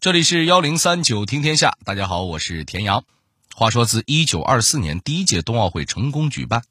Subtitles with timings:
[0.00, 3.04] 这里是幺零三九听天下，大家好，我是田阳。
[3.54, 6.62] 话说，自一九二四年第一届冬奥会成功举办，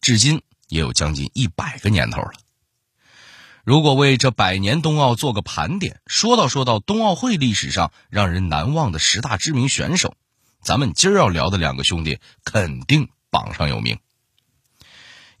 [0.00, 2.34] 至今也有将近一百个年头了。
[3.64, 10.14] 如果为这百年冬奥做个盘点，说到说到冬奥会历史上让人难忘的十大知名选手，
[10.62, 13.98] 咱们今儿要聊的两个兄弟肯定榜上有名。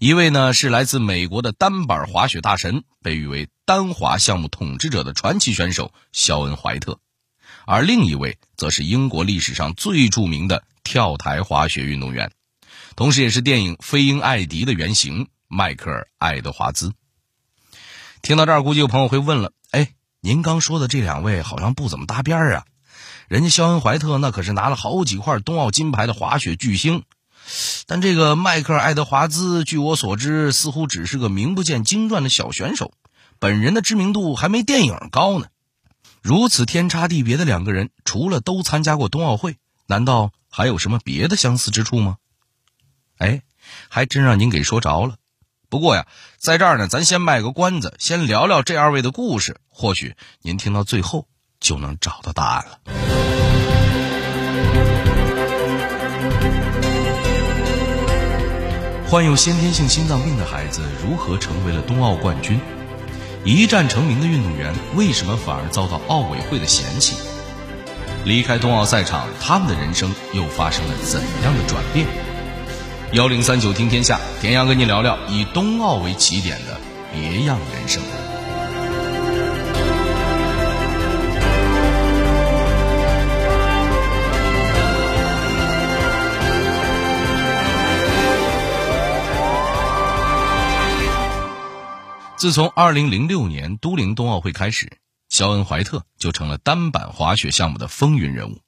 [0.00, 6.98] 一位呢是来自美国的单板滑雪大神，被誉为单滑项目统治者的传奇选手肖恩·怀特。
[7.70, 12.32] 而另一位则是英国历史上最著名的跳台滑雪运动员，
[12.96, 16.94] 同时也是电影《飞鹰艾迪》的原型迈克尔·爱德华兹。
[18.22, 19.90] 听到这儿，估计有朋友会问了：哎，
[20.22, 22.64] 您刚说的这两位好像不怎么搭边儿啊？
[23.28, 27.02] 人家肖恩·怀特那可是拿了好几块冬奥金牌的滑雪巨星，
[27.86, 32.94] 但这个迈克尔·爱德华兹，据我所知，似乎只是个名不见经传的小选手，
[33.38, 35.48] 本人的知名度还没电影高呢。
[36.22, 42.16] 如此天差地别的两个人，除了都参加过冬奥会，难道还有什么别的相似之处吗？
[43.18, 43.42] 哎，
[43.88, 45.16] 还真让您给说着了。
[45.68, 46.06] 不过呀，
[46.38, 51.26] 在这儿呢，咱先卖个关子，先聊聊这二位的故事，或许您听到最后
[51.60, 52.78] 就能找到答案了。
[59.10, 62.60] 患有先天性心脏病的孩子如何成为了冬奥冠军？
[63.44, 67.16] 一战成名的运动员，为什么反而遭到奥委会的嫌弃？
[68.24, 72.06] 离开冬奥赛场，他们的人生又发生了怎样的转变？
[73.12, 76.78] 幺零三九听天下，田阳跟你聊聊以冬奥为起点的
[77.12, 78.02] 别样人生。
[92.38, 98.62] 自从2006年都灵冬奥会开始，肖恩·怀特就成了单板滑雪项目的风云人物。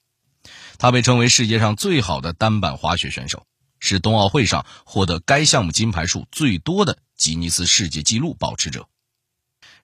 [0.77, 3.47] 他被称为世界上最好的单板滑雪选手，
[3.79, 8.89] 是冬奥会上获得该项目金牌数最多的吉尼斯世界纪录保持者。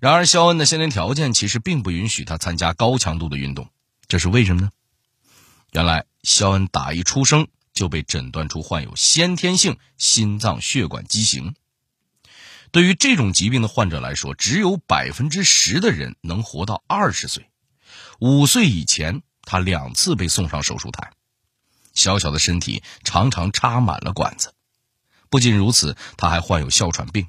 [0.01, 3.69] 然而，肖恩的先天条件其实并不允许他参加高强度的运动，
[4.09, 4.71] 这是为什么呢？
[5.71, 11.55] 原来，肖恩打一出生就被诊断出患有先天性心脏血管畸形。
[12.77, 17.49] 对于这种疾病的患者来说，只有百分之十的人能活到二十岁。
[18.19, 21.13] 五岁以前，他两次被送上手术台，
[21.95, 24.53] 小小的身体常常插满了管子。
[25.31, 27.29] 不仅如此，他还患有哮喘病。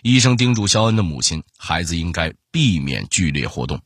[0.00, 3.82] 医生叮嘱肖恩的母亲，孩子应该避免剧烈活动。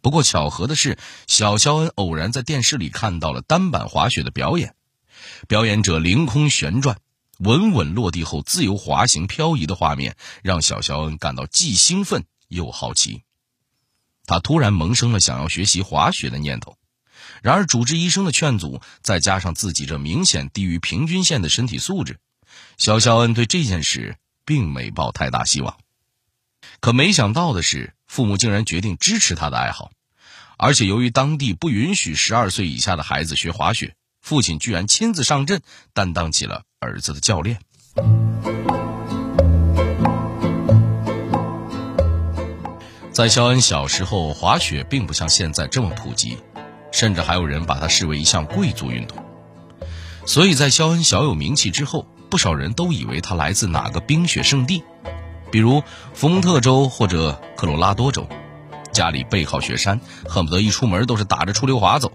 [0.00, 0.96] 不过巧合的是，
[1.26, 4.74] 小肖恩偶然在电视里看到了单板滑雪的表演，
[5.46, 6.96] 表演者凌空旋转。
[7.40, 13.22] 稳稳落地后自由滑行漂移的画面，让小肖恩感到既兴奋又好奇。
[14.26, 16.76] 他突然萌生了想要学习滑雪的念头。
[17.42, 22.18] 然而，主治医生的劝阻，再加上自己这明显低于平均线的身体素质，
[22.76, 25.78] 小肖恩对这件事并没抱太大希望。
[26.80, 29.90] 可没想到的是，父母竟然决定支持他的爱好，
[30.58, 35.60] 而且由于当地不允许十二岁以下的孩子学滑雪，父亲居然亲自上阵，
[35.92, 36.62] 担当起了。
[36.78, 37.58] 儿子的教练，
[43.12, 46.38] 在肖恩小时候，滑雪并不像现在这么普及，
[46.90, 49.18] 甚至还有人把它视为一项贵族运动。
[50.24, 54.82] 所以在肖恩小有名气之后，不少人都以为他来自哪个冰雪圣地，
[55.50, 55.82] 比如
[56.14, 58.26] 福蒙特州或者科罗拉多州，
[58.90, 62.10] 家里背靠雪山，恨不得一出门都是打着出溜滑走，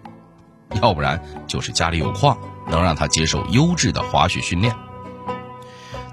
[0.82, 2.38] 要不然就是家里有矿。
[2.68, 4.76] 能让他接受优质的滑雪训练，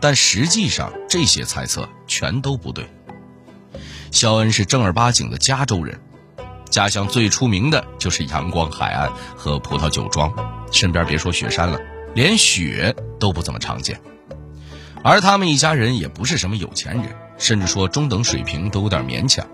[0.02, 2.86] 但实际上这些猜测全都不对。
[4.10, 5.98] 肖恩是正儿八经的加州人，
[6.68, 10.30] 家乡最出名的就是阳光海岸和葡萄酒庄，
[10.70, 11.80] 身边别说雪山了，
[12.14, 13.98] 连雪都不怎么常见。
[15.02, 19.46] 而他们一家人也不是什么有钱人，甚至说中等水平都有点勉强。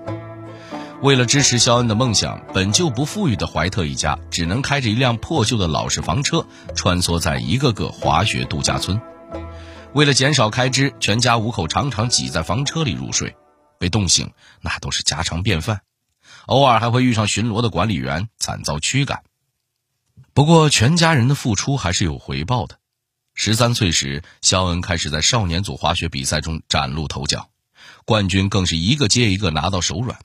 [1.00, 6.44] 为了支持肖恩的梦想，本就不富裕的怀特一家只能开着一辆破旧的老式房车，
[6.74, 9.00] 穿梭在一个个滑雪度假村。
[9.94, 13.36] 为了减少开支，全家五口常常挤在房车里入睡，
[13.78, 15.82] 被冻醒那都是家常便饭。
[16.46, 19.22] 偶尔还会遇上巡逻的管理员，惨遭驱赶。
[20.34, 22.78] 不过，全家人的付出还是有回报的。
[23.34, 27.50] 十三岁时，肖恩开始在少年组滑雪比赛中崭露头角，
[28.04, 30.18] 冠军更是一个接一个拿到手软。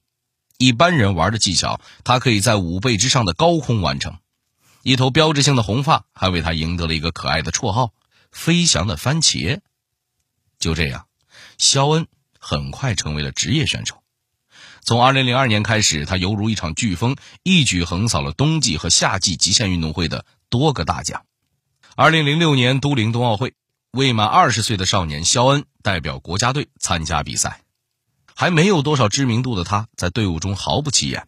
[0.58, 4.18] 一般人玩的技巧，他可以在五倍之上的高空完成。
[4.82, 7.94] 一头标志性的红发，还为他赢得了一个可爱的绰号
[8.32, 9.60] ——“飞翔的番茄”。
[10.60, 11.08] 就这样，
[11.58, 12.08] 肖恩
[12.40, 14.04] 很快成为了职业选手。
[14.82, 21.26] 从2002年开始，他犹如一场飓风，一举横扫了冬季和夏季极限运动会的多个大奖。
[21.96, 23.54] 2006年都灵冬奥会，
[23.92, 27.63] 未满二十岁的少年肖恩代表国家队参加比赛，
[28.36, 31.28] 还没有多少知名度的他，在队伍中毫不起眼，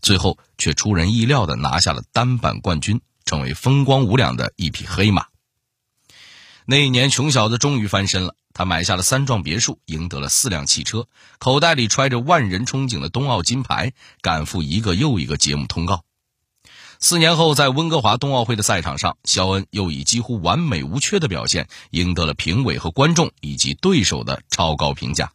[0.00, 5.26] 最后却出人意料地拿下了单板冠军，成为风光无两的一匹黑马。
[6.64, 8.36] 那一年，穷小子终于翻身了。
[8.54, 11.08] 他买下了三幢别墅，赢得了四辆汽车，
[11.38, 16.04] 口袋里揣着万人憧憬的冬奥金牌，赶赴一个又一个节目通告。
[17.00, 25.32] 四年后，在温哥华冬奥会的赛场上，肖恩又以几乎完美无缺的表现，赢得了评委和观众以及对手的超高评价。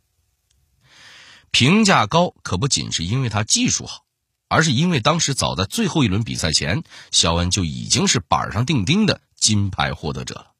[1.59, 4.03] 评价高可不仅是因为他技术好，
[4.47, 10.51] 而是因为当时早在最后一轮比赛前，肖恩就已经是板上钉钉的金牌获得者了。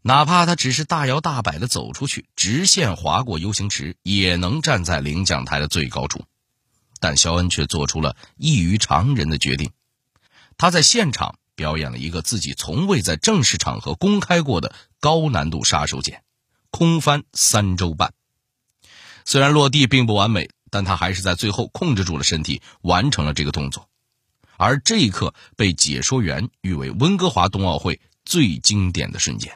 [0.00, 6.24] 哪怕他只是大摇大摆地走出去，直线划过 U 型池，也能站在领奖台的最高处。
[7.00, 9.70] 但肖恩却做出了异于常人的决定，
[10.56, 16.20] 他在现场表演了一个自己从未在正式场合公开过的高难度杀手锏——
[16.72, 18.14] 空翻三周半。
[19.30, 23.86] 虽然落地并不完美，但他还是在最后控制住了身体，完成了这个动作。
[24.56, 29.52] 而这一刻被解说员誉为温哥华冬奥会最经典的瞬间。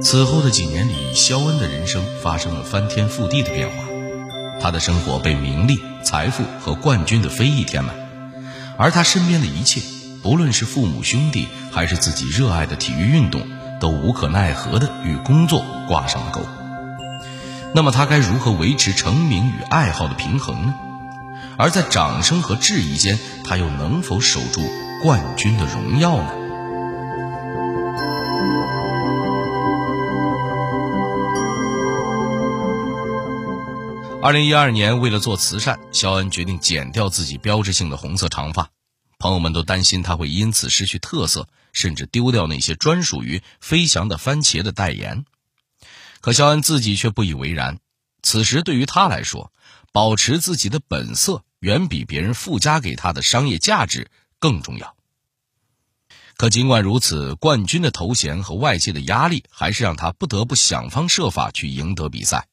[0.00, 3.84] 此后的几年里，肖恩的人生发生了翻天覆地的变化。
[4.62, 7.94] 他的生活被名利、财富和冠军的非议填满，
[8.78, 9.82] 而他身边的一切，
[10.22, 13.42] 不论是父母兄弟，还是自己热爱的体育运动，
[13.80, 16.40] 都无可奈何的与工作挂上了钩。
[17.74, 20.74] 那么他该如何维持成名与爱好的平衡呢？
[21.58, 24.62] 而在掌声和质疑间，他又能否守住
[25.02, 26.30] 冠军的荣耀呢？
[34.22, 38.68] 二零一二年，为了做慈善，肖恩决定剪掉自己标志性的红色长发。
[39.22, 45.24] 朋友们都担心他会因此失去特色，甚至丢掉那些专属于飞翔的番茄的代言。
[46.20, 47.78] 可肖恩自己却不以为然。
[48.22, 49.52] 此时，对于他来说，
[49.92, 51.44] 保持自己的本色。
[51.60, 54.10] 远比别人附加给他的商业价值
[54.40, 54.96] 更重要。
[56.36, 62.48] 可尽管如此，冠军的头衔和外界的压力，还是让他不得不想方设法去赢得比赛，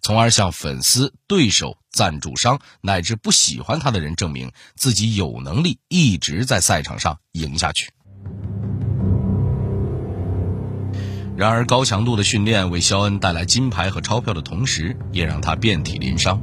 [0.00, 7.90] 从而向粉丝、对手、赞助商乃至不喜欢他的人证明自己有能力一直在赛场上赢下去。
[11.36, 16.42] 然而，高强度的训练为肖恩带来金牌和钞票的同时，也让他遍体鳞伤。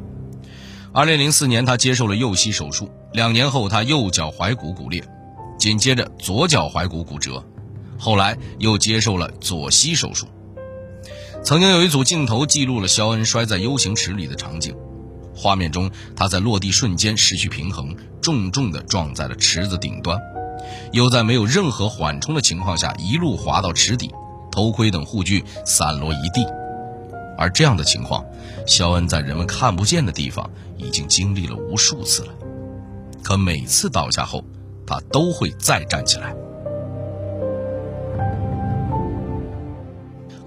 [0.92, 2.92] 二零零四年，他接受了右膝手术。
[3.14, 5.04] 两年后，他右脚踝骨骨裂，
[5.60, 7.46] 紧接着左脚踝骨骨折，
[8.00, 10.28] 后来又接受了左膝手术。
[11.44, 14.76] 曾经有一组镜头记录了肖恩摔在 U 型池里的场景，
[15.34, 20.20] 画面中他在落地瞬间失去平衡，重重地撞在了池子顶端，
[20.92, 24.12] 又在没有任何缓冲的情况下一路滑到池底，
[24.52, 26.46] 头盔等护具散落一地。
[27.38, 28.26] 而这样的情况，
[28.66, 32.34] 肖恩在人们看不见的地方已经经历了无数次了。
[33.24, 34.44] 可每次倒下后，
[34.86, 36.36] 他都会再站起来。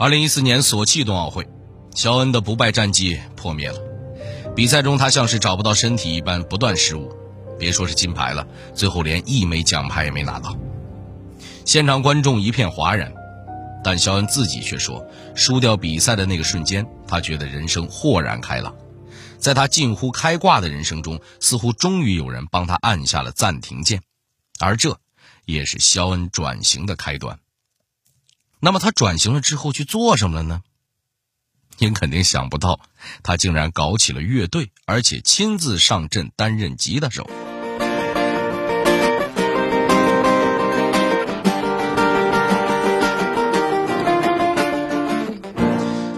[0.01, 1.47] 二零一四年索契冬奥会，
[1.95, 3.79] 肖恩的不败战绩破灭了。
[4.57, 7.13] 比赛中，他像是找不到身体一般，不断失误，
[7.59, 10.57] 别说是金牌了，最后连一枚奖牌也没拿到。
[11.67, 13.13] 现场观众一片哗然。
[13.85, 18.75] 但肖恩自己却说，输掉比赛的那个瞬间，他觉得人生豁然开朗，
[19.37, 24.01] 在他近乎开挂的人生中，似乎终于有人帮他按下了暂停键，
[24.61, 24.99] 而这，
[25.45, 27.39] 也是肖恩转型的开端。
[28.63, 30.61] 那么他转型了之后去做什么了呢？
[31.79, 32.81] 您肯定想不到，
[33.23, 37.31] 他竟然搞起了乐队，而且亲自上阵担任吉他手。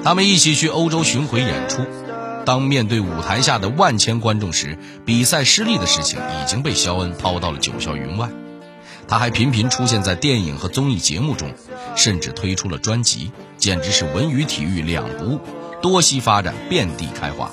[0.02, 1.86] 他们一起去欧洲巡回演出，
[2.44, 8.28] 当面对舞台下的万千观众时，比赛失利的事情已经被肖恩抛到了九霄云外。
[9.12, 11.52] 他还频频出现在电影和综艺节目中，
[11.94, 15.40] 甚至推出了专辑，简直是文娱体育两不误，
[15.82, 17.50] 多栖发展，遍地开花。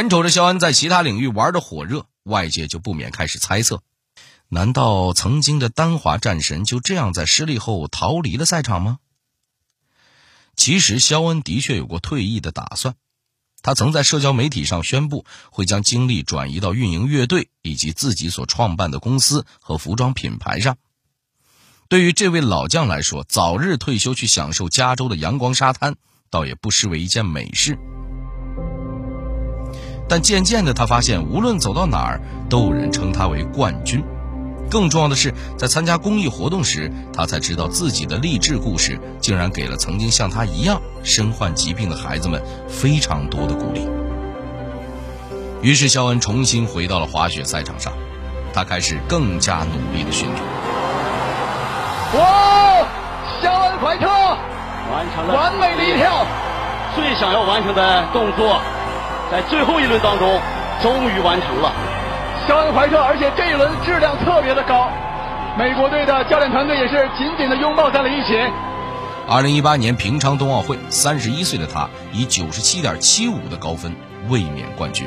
[0.00, 3.82] 眼瞅着肖恩在其他领域玩的火热，外界就不免开始猜测：
[4.48, 8.98] 难道曾经的丹华战神就这样在失利后逃离了赛场吗？
[10.56, 12.94] 其实，肖恩的确有过退役的打算。
[13.60, 20.78] 他曾在社交媒体上宣布，会将精力转移到运营乐队以及自己所创办的公司和服装品牌上。
[21.90, 25.96] 对于这位老将来说，早日退休去享受加州的阳光沙滩，
[26.30, 27.78] 倒也不失为一件美事。
[30.10, 34.04] 但渐渐的，他发现无论走到哪儿，都有人称他为冠军。
[34.68, 43.86] 更重要的是，在参加公益活动时，他才知道自己的励志故事竟然给了曾经像他一样身患疾病的孩子们非常多的鼓励。
[45.62, 47.92] 于是，肖恩重新回到了滑雪赛场上，
[48.52, 50.42] 他开始更加努力的训练。
[52.16, 52.84] 哇！
[53.40, 54.06] 肖恩·怀特
[54.92, 56.26] 完成了完美的一跳，
[56.96, 58.60] 最想要完成的动作，
[59.30, 60.40] 在最后一轮当中
[60.82, 61.72] 终于完成了。
[62.48, 64.90] 肖恩·怀特，而且这一轮质量特别的高，
[65.56, 68.34] 美国队的教练团队也是紧紧的拥抱在了一起。
[69.28, 73.94] 二零一八年平昌冬奥会，三十一岁的他以九十七点七五的高分
[74.28, 75.06] 卫冕冠军。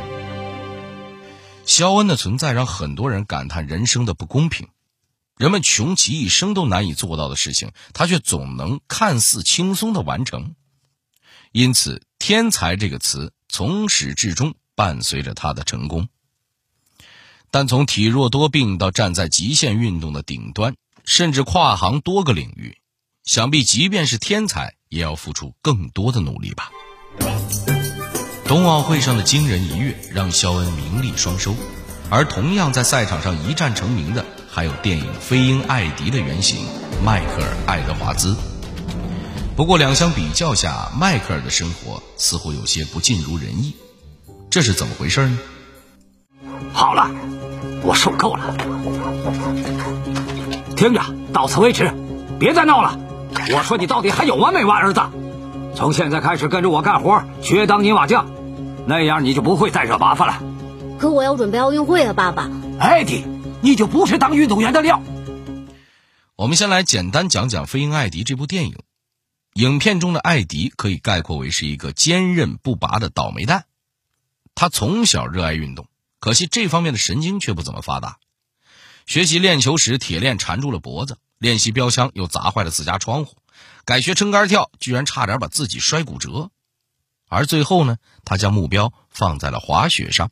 [1.65, 4.69] 肖恩的存在让很多人感叹人生的不公平，
[5.37, 10.55] 人们穷其一生都难以做到的事情，他却总能看似轻松的完成。
[11.51, 16.07] 因此，“天才”这个词从始至终伴随着他的成功。
[17.51, 20.73] 但从体弱多病到站在极限运动的顶端，
[21.05, 22.79] 甚至跨行多个领域，
[23.23, 26.71] 想必即便是天才，也要付出更多的努力吧。
[28.47, 31.55] 冬奥会上的惊人一跃让肖恩名利双收，
[32.09, 36.65] 而同样在赛场上一战成名的，还有电影《飞鹰艾迪》的原型
[37.05, 38.35] 迈克尔·爱德华兹。
[39.55, 43.75] 不过两相比较下，迈克尔的生活似乎有些不尽如人意，
[44.49, 45.39] 这是怎么回事呢？
[46.71, 47.11] 好了。
[47.85, 48.55] 我受够了，
[50.73, 51.01] 听着，
[51.33, 51.93] 到此为止，
[52.39, 52.97] 别再闹了。
[53.53, 55.01] 我说你到底还有完没完，儿子？
[55.75, 58.25] 从现在开始跟着我干活，学当泥瓦匠，
[58.87, 60.41] 那样你就不会再惹麻烦了。
[60.97, 62.49] 可我要准备奥运会啊，爸爸。
[62.79, 63.25] 艾迪，
[63.59, 65.01] 你就不是当运动员的料。
[66.37, 68.75] 我们先来简单讲讲《飞鹰艾迪》这部电影。
[69.53, 73.65] 影片中的艾迪可以概括为是一个坚韧不拔的倒霉蛋，
[74.55, 75.87] 他从小热爱运动。
[76.19, 78.17] 可惜这方面的神经却不怎么发达，
[79.05, 83.37] 学习练球时铁链缠住了脖子，练习标枪又砸坏了自家窗户，
[83.85, 86.49] 改学撑杆跳居然差点把自己摔骨折，
[87.29, 90.31] 而最后呢，他将目标放在了滑雪上。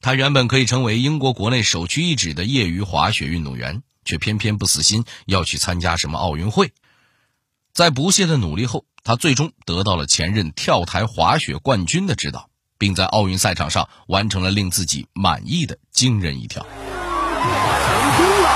[0.00, 6.72] 他原本可以成为英国国内首屈一指的业余滑雪运动员，却偏偏不死心要去参加什么奥运会。
[7.74, 12.48] 在不懈的努力后，他最终得到了前任跳台滑雪冠军的指导。
[12.78, 16.62] 并在奥运赛场上完成了令自己满意的惊人一跳。
[16.62, 16.68] 成
[18.16, 18.48] 功了，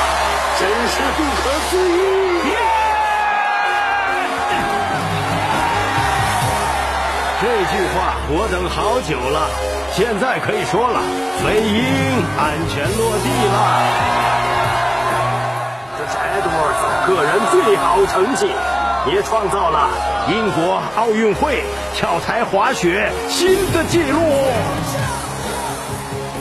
[0.59, 2.53] 真是不可思议！
[7.41, 9.49] 这句话我等好久了，
[9.95, 11.01] 现在可以说了，
[11.45, 11.79] 飞鹰
[12.37, 13.57] 安全落地了。
[15.97, 18.45] 这是 Edwards 个人最好成绩，
[19.07, 19.91] 也创造了
[20.31, 21.63] 英国奥运会。
[21.95, 24.21] 跳台滑雪新的记录。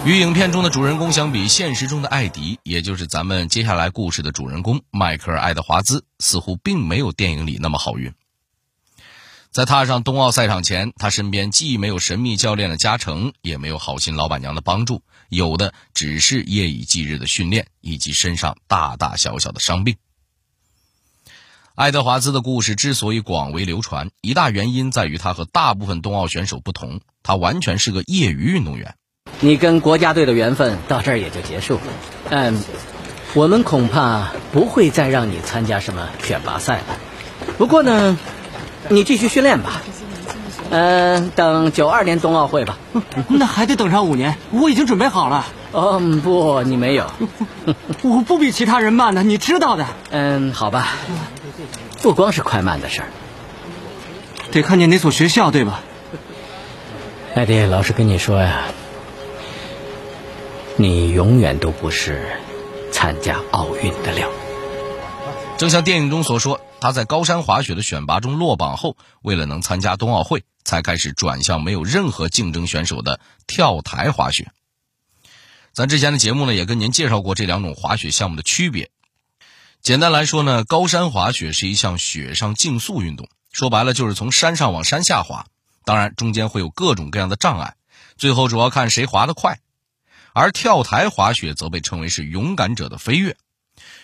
[0.06, 8.14] 与影片中的主人公相比，现实中的艾迪，也就是咱们接下来故事的主人公迈克尔·爱德华兹，似乎并没有电影里那么好运。
[9.52, 19.96] 在踏上冬奥赛场前，他身边既没有神秘教练的加成，也没有好心老板娘的帮助，有的只是夜以继日的训练以及身上大大小小的伤病。
[21.78, 28.96] 爱德华兹的故事之所以广为流传，一大原因在于他和大部分冬奥选手不同，他完全是个业余运动员。
[29.42, 31.82] 你跟国家队的缘分到这儿也就结束了。
[32.32, 32.64] 嗯，
[33.36, 36.98] 我们恐怕不会再让你参加什么选拔赛了。
[37.60, 38.18] 不过呢，
[38.90, 39.84] 你继续训练吧。
[40.72, 42.80] 嗯，等九二年冬奥会吧。
[43.30, 44.36] 那还得等上五年。
[44.50, 45.46] 我已经准备好了。
[45.74, 47.06] 哦，不，你没有。
[48.02, 49.86] 我不比其他人慢的，你知道的。
[50.10, 50.96] 嗯，好吧。
[52.08, 53.10] 不光是快慢的事儿，
[54.54, 55.84] 得看见哪所学校，对吧？
[57.36, 58.64] 艾迪，老实跟你说呀，
[60.78, 62.40] 你永远都不是
[62.94, 64.30] 参加奥运的料。
[65.58, 74.48] 正像电影中所说，他在高山滑雪的选拔中落榜后，为了能参加冬奥会，才开始转向没有任何竞争选手的跳台滑雪。
[75.74, 78.92] 咱之前的节目呢，也跟您介绍过这两种滑雪项目的区别。
[79.82, 85.46] 简单来说呢，高山滑雪是一项雪上竞速运动，说白了就是从山上往山下滑。
[85.86, 87.76] 当然，中间会有各种各样的障碍，
[88.18, 89.60] 最后主要看谁滑得快。
[90.34, 93.38] 而跳台滑雪则被称为是勇敢者的飞跃，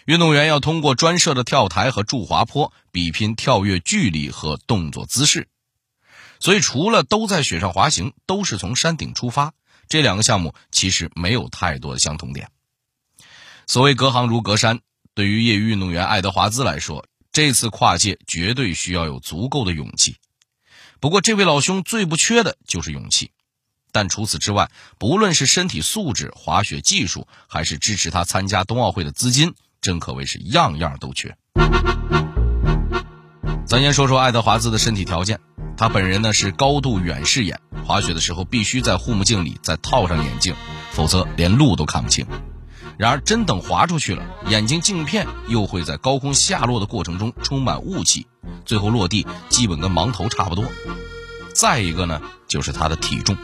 [0.06, 5.50] 运动员要通过专设的跳台和助滑坡比拼跳跃距离和动作姿势。
[6.39, 9.53] 所以，除了都在雪上滑行，都是从山顶出发，
[9.89, 12.50] 这两个项目其实没有太多的相同点。
[13.68, 14.80] 所谓隔行如隔山，
[15.15, 20.15] 对于业余运动员爱德华兹来说，这次跨界绝对需要有足够的勇气。
[21.00, 23.29] 不过，这位老兄最不缺的就是勇气。
[23.91, 31.38] 但除此之外，不论是身体素质、滑雪技术，还是支持他参加冬奥会的资金，真可谓是样样都缺。
[33.67, 35.39] 咱先说说爱德华兹的身体条件，
[35.77, 40.55] 他本人呢是高度远视眼，滑雪的时候必须在护目镜里再套上眼镜，
[40.91, 42.25] 否则连路都看不清。
[42.98, 48.28] 然而真等滑出去了，眼睛镜片又会在高空下落的过程中充满雾气，
[48.66, 50.66] 最后落地基本跟盲头差不多。
[51.56, 53.36] 再一个呢，就是他的体重。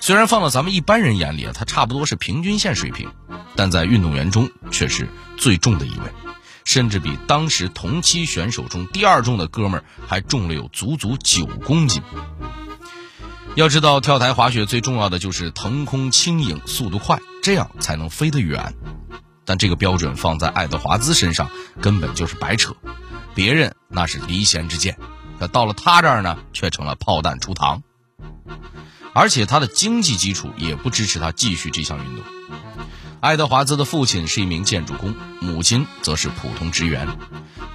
[0.00, 3.10] 虽然放到咱们一般人眼里啊，他差不多是平均线水平，
[3.56, 6.04] 但在运动员中却是最重的一位，
[6.64, 12.02] 甚至比当时同期选手中第二重的哥们儿还重了有足足九公斤。
[13.56, 18.74] 要知道，跳台滑雪最重要的就是腾空轻盈、速度快，这样才能飞得远。
[19.44, 22.76] 但这个标准放在爱德华兹身上根本就是白扯，
[23.34, 24.96] 别人那是离弦之箭，
[25.38, 27.80] 可到了他这儿呢，却成了炮弹出膛。
[29.12, 32.24] 而且他的经济基础也不支持他继续这项运动。
[33.20, 37.08] 爱德华兹的父亲是一名建筑工，母亲则是普通职员，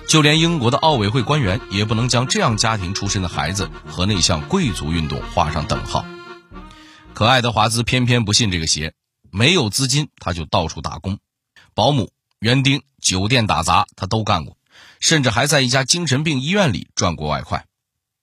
[0.08, 6.06] 就连英国的奥委会官员也不能将这样家庭出身的孩子和那项贵族运动画上等号。
[7.14, 8.94] 可爱德华兹偏偏不信这个邪，
[9.36, 11.20] 没有资金他就到处打工，
[11.74, 14.56] 保姆、园丁、酒店打杂他都干过，
[15.02, 17.66] 甚至还在一家精神病医院里赚过外快。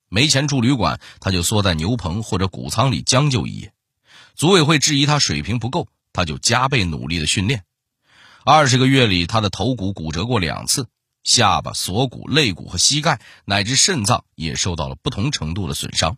[0.08, 3.74] 没钱住旅馆，他就缩在牛棚或者谷仓里将就一夜。
[4.34, 7.64] 组委会质疑他水平不够，他就加倍努力的训练。
[8.46, 10.88] 二十个月里，他的头骨骨折过两次，
[11.24, 16.16] 下巴、锁骨、肋骨和膝盖乃至肾脏也受到了不同程度的损伤。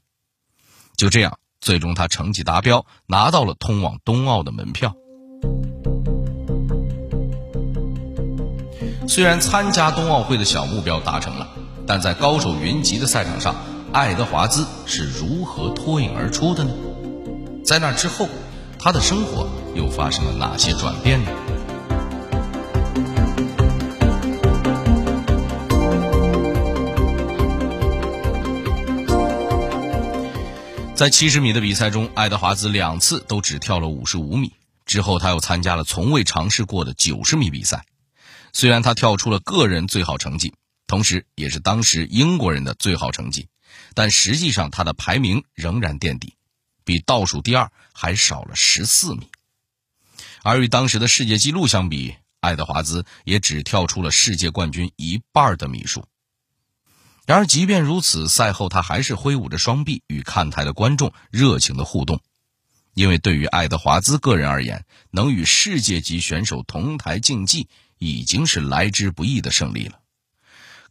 [0.97, 4.95] 就这样，最终他成绩达标，拿到了通往冬奥的门票。
[9.09, 11.49] 虽然参加冬奥会的小目标达成了，
[11.87, 13.55] 但在高手云集的赛场上。
[13.93, 16.73] 爱德华兹是如何脱颖而出的呢？
[17.65, 18.29] 在那之后，
[18.79, 21.31] 他的生活又发生了哪些转变呢？
[30.95, 34.53] 在七十米的比赛中，爱德华兹两次都只跳了五十五米。
[34.87, 37.85] 之后，他又参加了从未尝试过的九十米比赛。
[38.53, 40.55] 虽然他跳出了个人最好成绩，
[40.87, 43.49] 同时也是当时英国人的最好成绩。
[43.95, 46.35] 但实际上，他的排名仍然垫底，
[46.85, 49.29] 比倒数第二还少了十四米。
[50.45, 56.07] 而与当时的世界纪录相比，爱德华兹也只跳出了世界冠军一半的米数。
[57.27, 62.21] 然而，即便如此，赛后他还是挥舞着双臂与看台的观众热情的互动，
[62.93, 70.01] 因为对于爱德华兹个人而言，能与世界级选手同台竞技已经是来之不易的胜利了。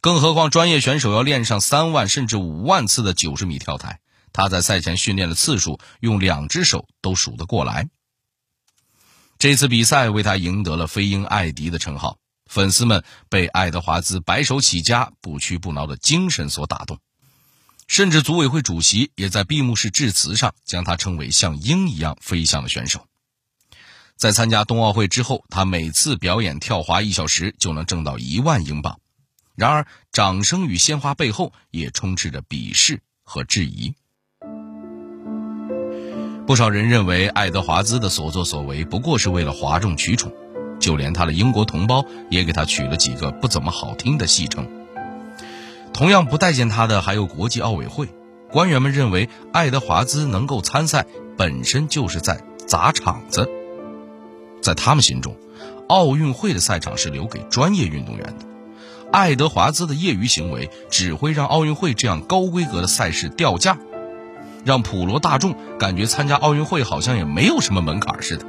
[0.00, 4.00] 更何况，专业选手要练上三万甚至五万次的九十米跳台，
[4.32, 7.88] 他在赛前训练的次数，用两只手都数得过来。
[9.38, 12.18] 这次比赛为他赢得了“飞鹰艾迪”的称号，
[12.54, 17.00] 粉丝们被爱德华兹白手起家、不屈不挠的精神所打动，
[17.88, 23.08] 甚至组委会主席也在闭幕式致辞上将他称为像鹰一样飞翔的选手。
[24.14, 29.00] 在参加冬奥会之后，他每次表演跳滑一小时就能挣到一万英镑。
[29.56, 33.94] 然而，掌声与鲜花背后也充斥着鄙视和质疑。
[36.46, 40.32] 不少人认为，爱德华兹的所作所为不过是为了哗众取宠，
[40.80, 44.68] 就连他的英国同胞也给他取了几个不怎么好听的戏称。
[45.92, 48.08] 同样不待见他的还有国际奥委会
[48.50, 51.06] 官员们，认为爱德华兹能够参赛
[51.36, 53.48] 本身就是在砸场子。
[54.60, 55.36] 在他们心中，
[55.88, 58.46] 奥运会的赛场是留给专业运动员的。
[59.12, 63.78] 爱德华兹的业余行为只会让奥运会这样高规格的赛事掉价，
[64.64, 68.46] 让普罗大众感觉参加奥运会好像也没有什么门槛似的。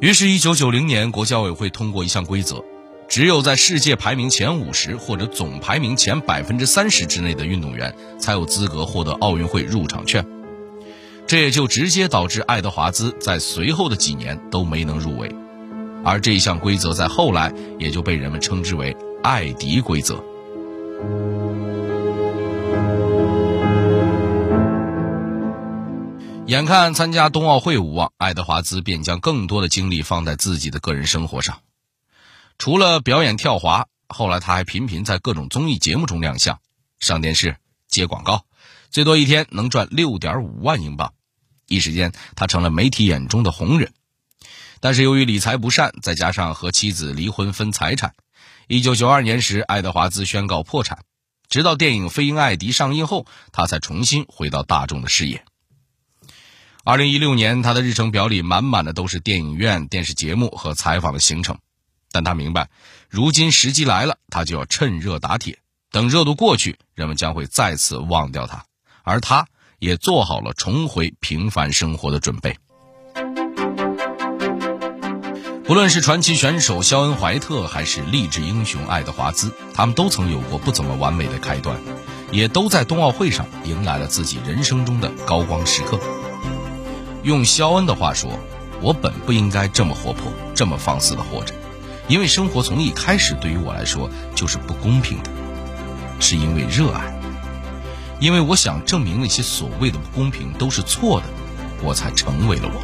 [0.00, 2.64] 于是，一九九零年，国际奥委会通过一项规则：
[3.06, 10.24] 只有在世界排名前五十或者总排名前百分之三十之内的运动员才有资格获得奥运会入场券。
[11.26, 15.30] 这也就直接导致爱德华兹在随后的几年都没能入围，
[16.02, 18.96] 而这一项规则在后来也就被人们称之为。
[19.22, 20.24] 艾迪规则。
[26.50, 31.60] 眼看参加冬奥会无望，爱德华兹便将更多的精力放在自己的个人生活上。
[32.58, 36.58] 除了表演跳滑，后来他还频频在各种综艺节目中亮相，
[36.98, 38.46] 上电视、接广告，
[38.90, 41.14] 最多一天能赚六点五万英镑。
[41.68, 43.92] 一时间，他成了媒体眼中的红人。
[44.80, 48.14] 但是由于理财不善，再加上和妻子离婚分财产，
[48.66, 51.04] 一九九二年时，爱德华兹宣告破产。
[51.48, 55.44] 直到电影《飞鹰艾迪》上映后，他才重新回到大众的视野。
[56.82, 61.58] 二零一六年，他的日程表里满满的都是电影院、电视节目和采访的行程，
[62.10, 62.70] 但他明白，
[63.10, 65.58] 如今时机来了，他就要趁热打铁。
[65.92, 68.64] 等热度过去，人们将会再次忘掉他，
[69.02, 69.46] 而他
[69.78, 72.56] 也做好了重回平凡生活的准备。
[75.64, 81.78] 不论是传奇选手肖恩·怀特，还是励志英雄爱德华兹，他们都曾有过不怎么完美的开端，
[82.32, 86.00] 也都在冬奥会上迎来了自己人生中的高光时刻。
[87.22, 88.38] 用肖恩的话说
[88.80, 91.54] ：“我本不应该这么活泼，这么放肆的活着，
[92.08, 95.30] 因为生活从一开始对于我来说就是不公平的。
[96.18, 97.12] 是因为热爱，
[98.20, 101.26] 因为我想证明那些所谓的不公平都是错的，
[101.82, 102.80] 我才成为了我。”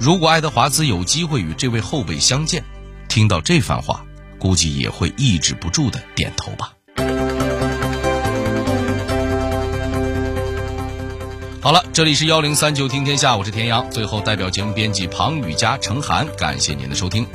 [0.00, 2.64] 如果爱德华兹有机会与这位后辈相见，
[3.08, 4.04] 听到这番话，
[4.38, 6.77] 估计也会抑制不住的点头吧。
[11.60, 13.90] 好了，这里是幺零三九听天下，我是田阳。
[13.90, 17.26] 最后，代表节目编辑庞雨佳、程涵，感谢您的收听。